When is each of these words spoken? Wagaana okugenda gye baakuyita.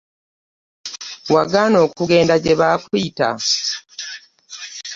Wagaana 1.33 1.77
okugenda 1.85 2.35
gye 2.43 2.53
baakuyita. 2.59 3.29